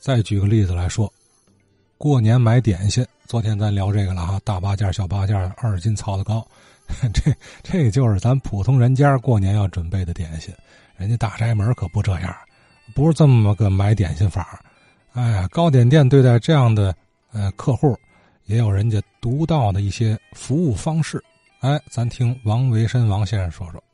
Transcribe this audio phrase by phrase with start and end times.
[0.00, 1.12] 再举个例子来说，
[1.98, 6.44] 过年买点心，昨天咱聊这个了哈，大八件、小八件、二斤操的糕，
[7.12, 7.30] 这
[7.62, 10.54] 这就是咱普通人家过年要准备的点心。
[10.96, 12.34] 人家大宅门可不这样，
[12.94, 14.58] 不是这么个买点心法
[15.12, 16.94] 哎，糕点店对待这样的
[17.30, 17.94] 呃客户，
[18.46, 21.22] 也有人家独到的一些服务方式。
[21.60, 23.84] 哎，咱听王维申王先生说说。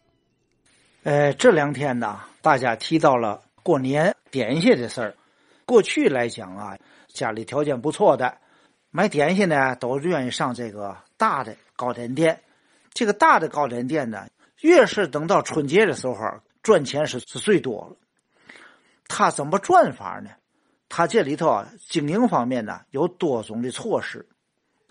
[1.03, 5.13] 呃，这两天呢，大家提到了过年点心的事儿。
[5.67, 6.79] 过去来讲啊，
[7.09, 8.39] 家里条件不错的，
[8.91, 12.41] 买点心呢都愿意上这个大的糕点店。
[12.95, 14.27] 这个大的糕点店呢，
[14.63, 16.15] 越是等到春节的时候。
[16.63, 17.97] 赚钱是是最多了，
[19.07, 20.31] 他怎么赚法呢？
[20.89, 24.29] 他这里头啊，经营方面呢有多种的措施。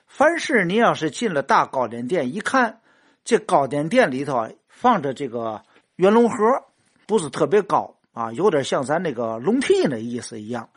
[0.07, 2.79] 凡是你要是进了大糕点店，一看
[3.25, 5.63] 这糕点店里头放着这个
[5.97, 6.63] 圆龙盒，
[7.07, 10.67] 不是特别高啊，有点像咱那个笼屉那意思一样。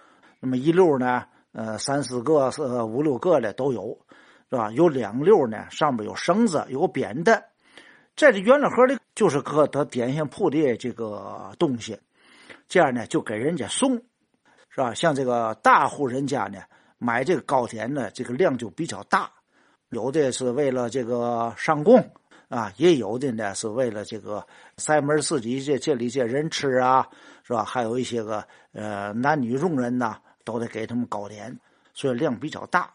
[0.41, 3.97] 那么一溜呢，呃，三四个、呃五六个的都有，
[4.50, 4.72] 是吧？
[4.72, 7.42] 有两溜呢，上面有绳子，有扁担。
[8.17, 11.97] 在这圆乐盒里，就是搁他点心铺的这个东西，
[12.69, 13.95] 这样呢就给人家送，
[14.69, 14.92] 是吧？
[14.92, 16.58] 像这个大户人家呢，
[16.98, 19.30] 买这个糕点呢，这个量就比较大，
[19.91, 22.05] 有的是为了这个上供
[22.49, 24.47] 啊，也有的呢是为了这个
[24.77, 27.07] 塞门自己这这里这人吃啊，
[27.45, 27.63] 是吧？
[27.63, 31.59] 还有一些个呃男女佣人呐，都得给他们糕点，
[31.93, 32.91] 所以量比较大。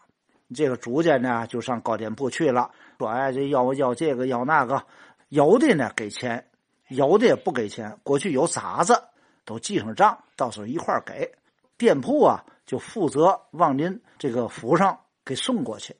[0.54, 4.84] 这个主家呢就上糕点铺去了，说哎，这要要这个要那个。
[5.30, 6.44] 有的呢给钱，
[6.88, 7.98] 有的也不给钱。
[8.04, 9.02] 过去有傻子，
[9.44, 11.32] 都记上账，到时候一块给。
[11.76, 15.96] 店铺啊，就负责往您这个府上给送过去。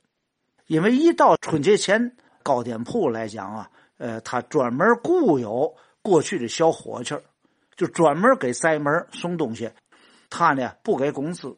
[0.67, 7.19] 因为一到春节前，糕点铺来讲啊，呃，他专门雇有过去的小伙计
[7.75, 9.69] 就专门给塞门送东西。
[10.31, 11.57] 他呢不给工资，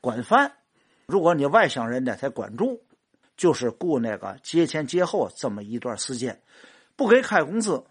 [0.00, 0.52] 管饭。
[1.06, 2.80] 如果你外乡人呢，才管住，
[3.36, 6.40] 就是雇那个节前节后这么一段时间。
[6.96, 7.82] 不给开工资，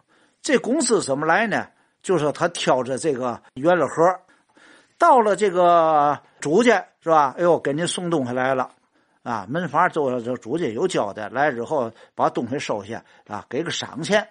[0.42, 1.68] 这工资怎么来呢？
[2.02, 4.20] 就是他挑着这个圆乐盒，
[4.98, 7.34] 到了这个主家是吧？
[7.38, 8.72] 哎呦，给您送东西来了
[9.26, 9.46] 啊！
[9.50, 14.30] 门房都这主家有交代，来之后把东西收下啊，给个赏钱，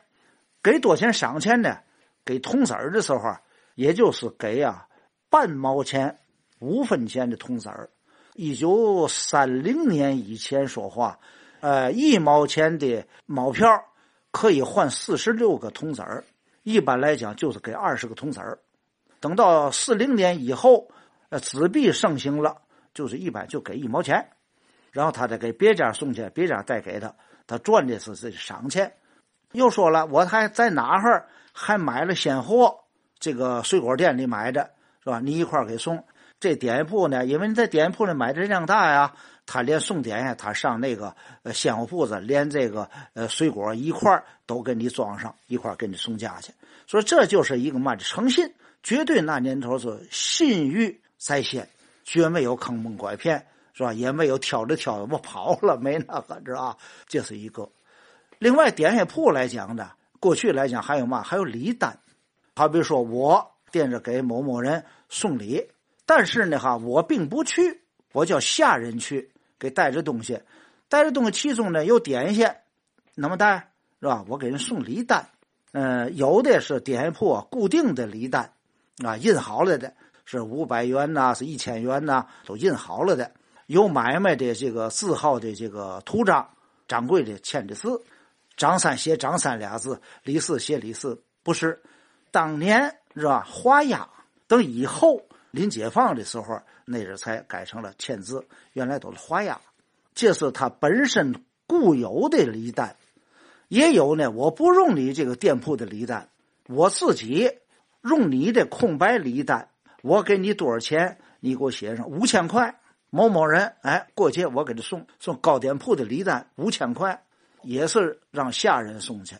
[0.62, 1.81] 给多钱赏钱呢？
[2.25, 3.37] 给铜子儿的时候，
[3.75, 4.87] 也就是给啊
[5.28, 6.21] 半毛钱、
[6.60, 7.91] 五分钱的铜子儿。
[8.34, 11.19] 一九三零年以前说话，
[11.60, 13.66] 呃，一毛钱的毛票。
[14.37, 16.25] 可以换四十六个铜子儿，
[16.65, 18.59] 一般来讲就是给二十个铜子儿。
[19.21, 20.88] 等到四零年以后，
[21.28, 22.62] 呃，纸币盛行了，
[22.93, 24.28] 就是一般就给一毛钱，
[24.94, 27.15] 然后他再给别家送去，别家再给他，
[27.47, 28.91] 他赚的是这赏钱。
[29.53, 32.75] 又说了，我还在哪儿还买了鲜货，
[33.19, 34.71] 这个水果店里买的，
[35.03, 35.21] 是吧？
[35.21, 36.03] 你一块给送。
[36.41, 39.12] 这点铺呢，因为你在点铺里买的量大呀。
[39.47, 46.50] 他连送点心，他上那个呃鲜货铺子，连这个呃水果一块都给你装上，一块给你送家去。
[46.87, 48.50] 所以这就是一个嘛的诚信，
[48.83, 51.69] 绝对那年头是信誉在先，
[52.04, 53.93] 绝没有坑蒙拐骗，是吧？
[53.93, 56.79] 也没有挑着挑着我跑了，没那个，知道吧？
[57.07, 57.69] 这是一个。
[58.39, 61.23] 另外，点心铺来讲呢，过去来讲还有嘛？
[61.23, 61.99] 还有礼单，
[62.57, 65.63] 好比说我惦着给某某人送礼，
[66.07, 67.83] 但是呢哈，我并不去，
[68.13, 69.31] 我叫下人去。
[69.57, 70.39] 给带着东西，
[70.91, 72.47] 带着东西，其中呢有点心，
[73.15, 73.71] 那么带
[74.01, 74.23] 是吧？
[74.29, 75.27] 我给人送礼单，
[75.73, 78.53] 嗯，有的是点心铺固定的礼单，
[79.03, 79.95] 啊，印好了的，
[80.27, 83.31] 是五百元呐，是一千元呐，都印好了的。
[83.67, 86.49] 有买卖的这个字号的这个图章，
[86.87, 88.03] 掌柜的签的字，
[88.57, 91.81] 张三写张三俩字，李四写李四，不是。
[92.31, 93.47] 当年是吧？
[93.49, 94.09] 画押，
[94.47, 96.61] 等以后临解放的时候。
[96.87, 99.59] 那阵才改成了签字，原来都是画押。
[100.15, 101.35] 这是他本身
[101.67, 102.95] 固有的礼单，
[103.69, 104.31] 也有呢。
[104.31, 106.29] 我不用你这个店铺的礼单，
[106.69, 107.51] 我自己
[108.03, 109.71] 用你的空白礼单。
[110.03, 111.19] 我给你多少钱？
[111.41, 112.79] 你给我写上五千块。
[113.15, 117.22] 某某人，哎，过节我给他送送糕点铺的礼单五千块，
[117.63, 119.37] 也是让下人送去。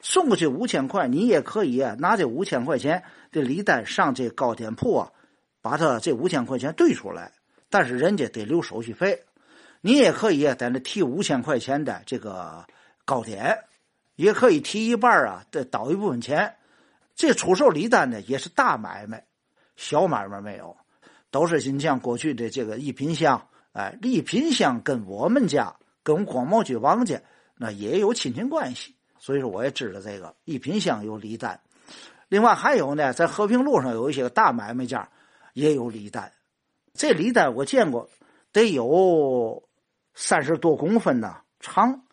[0.00, 5.10] 送过去五千块，你也可以拿这五千块钱的礼单上这糕点铺啊。
[5.62, 7.32] 把他这五千块钱兑出来，
[7.70, 9.22] 但是人家得留手续费。
[9.80, 12.66] 你也可以在那提五千块钱的这个
[13.06, 13.58] 糕点，
[14.16, 16.56] 也可以提一半啊，再倒一部分钱。
[17.14, 19.24] 这出售礼单呢，也是大买卖，
[19.76, 20.76] 小买卖没有，
[21.32, 25.74] 都是你像过去的这个一品香，哎，一品香跟我们家
[26.04, 27.20] 跟光茂局王家
[27.56, 31.60] 那也有亲戚关系，所以说我也知道这个一品香有李丹。
[32.28, 35.08] 另外还有呢，在和平路上有一些个大买卖家。
[35.54, 36.32] 也有李丹，
[36.94, 38.08] 这李丹我见过，
[38.52, 39.62] 得有
[40.14, 42.04] 三十多公分呢，长，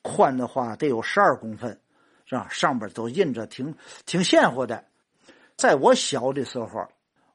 [0.00, 1.80] 宽的话得有十二公分，
[2.24, 2.46] 是吧？
[2.48, 3.74] 上边都印着挺
[4.06, 4.84] 挺鲜活的。
[5.56, 6.88] 在我小的时候，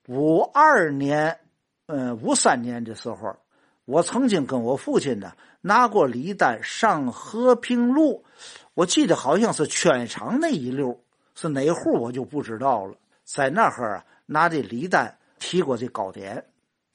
[0.10, 1.38] 五二年，
[1.86, 3.38] 嗯，五三年的时候，
[3.86, 8.26] 我曾经跟我父亲呢拿过礼单上和平路，
[8.74, 11.00] 我记得好像是圈场那一溜，
[11.36, 12.96] 是哪户我就不知道了。
[13.24, 16.44] 在那儿啊拿的礼单提过这糕点，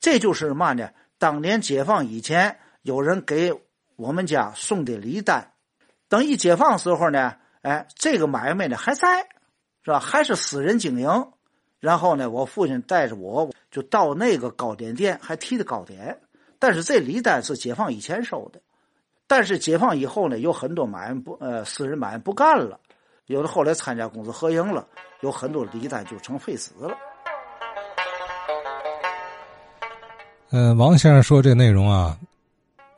[0.00, 0.90] 这就是嘛呢？
[1.16, 3.54] 当年解放以前，有人给
[3.94, 5.52] 我们家送的礼单，
[6.08, 9.28] 等一解放时候呢，哎，这个买卖呢还在。
[9.84, 10.00] 是吧？
[10.00, 11.06] 还是私人经营，
[11.84, 16.18] 然后呢，我父亲带着我就到那个糕点店，还提的糕点。
[16.58, 18.58] 但是这礼单是解放以前收的，
[19.26, 22.80] 但是解放以后呢，有很多买卖不呃私人买卖不干了，
[23.26, 24.88] 有的后来参加公私合营了，
[25.20, 26.96] 有很多礼单就成废纸了。
[30.52, 32.18] 嗯，王先生说这内容啊，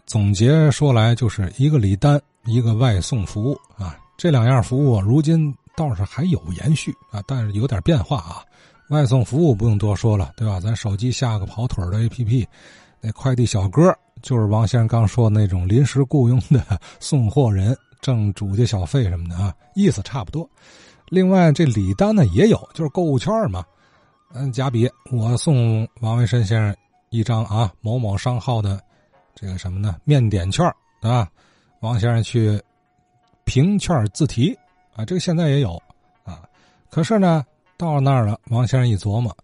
[0.07, 5.53] 总结说来就是一个礼单，一个外送服务啊，这两样服务如今。
[5.79, 8.41] 倒是还有延续啊，但是有点变化啊。
[8.89, 10.61] 外送服务不用多说了，对吧？
[10.61, 12.47] 咱手机下个跑腿的 APP，
[13.01, 13.93] 那快递小哥
[14.23, 16.65] 就是王先生刚说的那种临时雇佣的
[17.01, 20.49] 送货人，挣主家小费什么的啊，意思差不多。
[21.09, 23.65] 另外这礼单呢也有，就是购物券嘛。
[24.35, 26.77] 嗯，假比我送王维申先生
[27.11, 28.81] 一张啊某某商号的
[29.35, 30.65] 这个什么呢面点券，
[31.01, 31.29] 对吧？
[31.81, 32.61] 王先生去
[33.45, 34.57] 凭券自提。
[34.95, 35.81] 啊，这个现在也有，
[36.25, 36.43] 啊，
[36.91, 37.45] 可是呢，
[37.77, 39.37] 到那儿了，王先生一琢磨，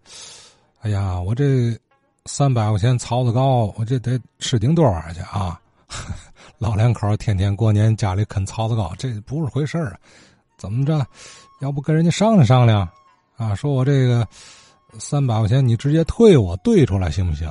[0.80, 1.78] 哎呀，我这
[2.24, 5.60] 三百块钱槽子糕，我这得吃顶多少去啊？
[6.58, 9.96] 老两口天天过年家里啃槽子糕，这不是回事啊？
[10.56, 11.04] 怎么着？
[11.60, 12.88] 要不跟人家商量商量？
[13.36, 14.26] 啊，说我这个
[14.98, 17.50] 三百块钱你直接退我兑出来行不行？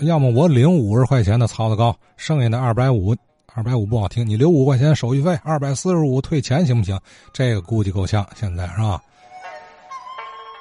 [0.00, 3.16] 要么我领五十块钱的槽子糕，剩下的二百五。
[3.54, 7.00] 二百五不好听，你留五块钱手续费，二百四十五退钱行不行？
[7.32, 9.02] 这个估计够呛，现在是吧？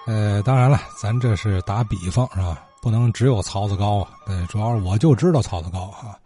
[0.07, 2.63] 呃，当然了，咱这是打比方是吧？
[2.81, 4.09] 不能只有曹子高啊。
[4.25, 6.17] 对，主要是我就知道曹子高啊。